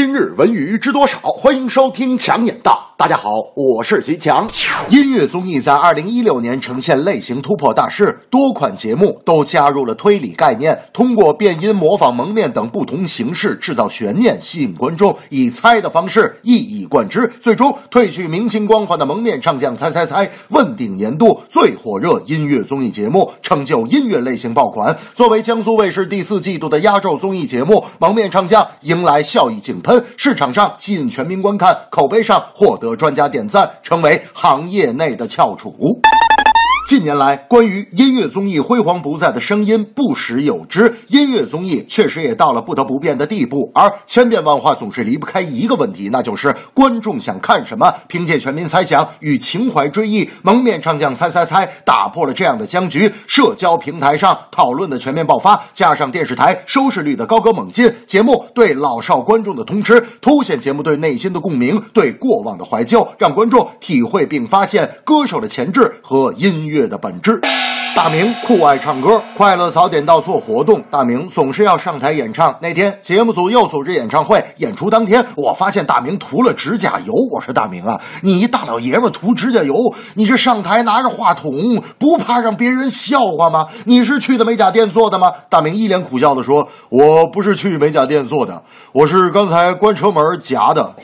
[0.00, 1.18] 今日文娱知多少？
[1.18, 2.87] 欢迎收听强眼道。
[2.98, 4.44] 大家好，我是徐强。
[4.90, 24.98] 音乐综艺在二零一六年呈现类型突破大势，多款节目都加入了推理概念，通过变音、模仿、蒙面等不同形式制造悬念，吸引观众以猜的方式一以贯之，最终褪去明星光环的蒙面唱将猜猜猜问鼎年度最火热音乐综艺节目，成就音乐类型爆款。
[25.14, 32.87] 作为江苏卫视第四季度的压轴综艺节目，《蒙面唱将》迎来效益井喷，市场上吸引全民观看，口碑上获得。
[32.96, 36.00] 专家点赞，成为行业内的翘楚。
[36.88, 43.70] 近年来，关于音乐综艺辉煌不再的声音不时有之，音乐综艺确实也到了不得不变的地步。
[43.74, 47.92] 而千变万化总是离不开一个问题，那就是观众想看什么。
[48.06, 53.12] 凭借全民猜想与情怀追忆，蒙面唱将猜猜猜打破了这样的僵局。
[53.26, 66.77] 社交平台上讨论的全面爆发，加上电视台收视率的高歌猛进，节目对老少观众的通吃，凸显节目对内心的共鸣，对过往的怀旧，让观众体会并发现歌手的潜质和音乐。
[66.78, 67.40] 乐的本质。
[67.96, 72.56] 大明酷爱唱歌，快乐早点到做活动，大明总是要上台演唱。
[72.62, 77.12] 那天节目组又组织演唱会，演出当天，我发现大明涂了指甲油。
[77.32, 79.74] 我说大明啊，你一大老爷们涂指甲油，
[80.14, 81.52] 你这上台拿着话筒，
[81.98, 83.66] 不怕让别人笑话吗？
[83.86, 85.32] 你是去的美甲店做的吗？
[85.48, 88.62] 大明一脸苦笑的说：“我不是去美甲店做的，
[88.92, 90.94] 我是刚才关车门夹的。”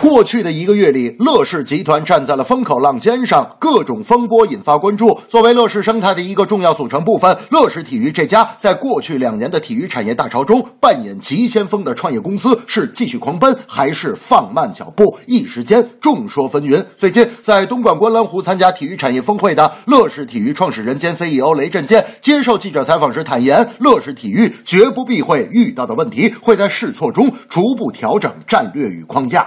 [0.00, 5.20] 过去的一个月里，乐视集团站在了风口浪尖上，各种风波引发关注。
[5.28, 15.18] 作为乐视生态的一个重要组成部分，乐视体育这家在过去两年的体育产业大潮中扮演急先锋的创业公司，是继续狂奔还是放慢脚步？
[15.26, 16.82] 一时间众说纷纭。
[16.96, 29.44] 最近在东莞观澜湖参加体育产业峰会的乐视体育创始人兼 CEO 雷震剑接受记者采访时坦言，乐视体育绝不避讳遇到的问题，会在试错中逐步调整战略与框架。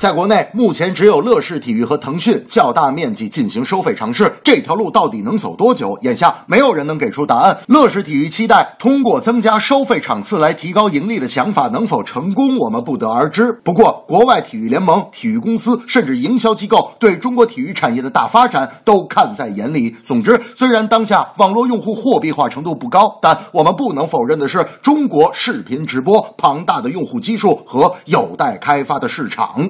[0.00, 5.98] 在国内，目前只有乐视体育和腾讯较大面积进行收费尝试，这条路到底能走多久？
[6.02, 7.58] 眼下没有人能给出答案。
[7.66, 13.52] 乐视体育期待通过增加收费场次来提高盈利的想法能否成功，我们不得而知。
[13.64, 19.96] 不过，国外体育联盟、体育公司甚至营销机构对中国体育产业的大发展都看在眼里。
[20.04, 29.68] 总之，虽然当下网络用户货币化程度不高，但我们不能否认的是，中国视频直播庞大的用户基数和有待开发的市场。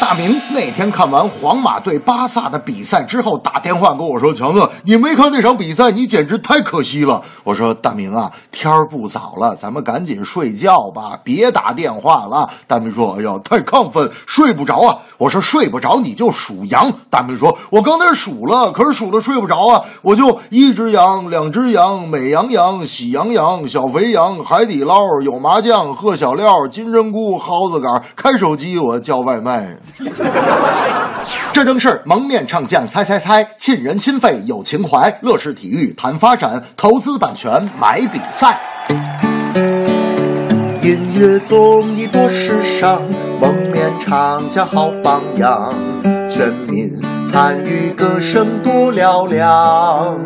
[0.00, 29.76] 大明那天看完皇马对巴萨的比赛之后，打电话跟我说：“强子，你没看那场比赛，你简直太可惜了。”我说：“大明啊，天儿不早了，咱们赶紧睡觉吧，别打电话了。”大明说：“哎呀，太亢奋，睡不着啊。”我说：“睡不着你就数羊。”大明说：“我刚才数了，可是数了睡不着啊，我就一只羊，两只羊，美羊羊，喜羊羊，小肥羊，海底捞有麻将，喝小料，金针菇，蒿子杆，开手机我叫外卖。”
[31.52, 35.14] 这正是蒙面唱将猜猜猜，沁人心肺有情怀。
[35.20, 38.58] 乐视体育谈发展，投资版权买比赛。
[40.82, 43.02] 音乐综艺多时尚，
[43.38, 45.74] 蒙蒙面唱将好榜样，
[46.28, 46.92] 全民
[47.28, 50.24] 参与，歌声多嘹亮。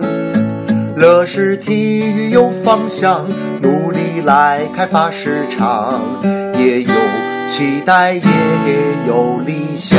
[0.96, 3.26] 乐视体育有方向，
[3.62, 6.02] 努力来开发市场，
[6.58, 6.92] 也有。
[7.46, 8.22] 期待也
[9.06, 9.98] 有理想。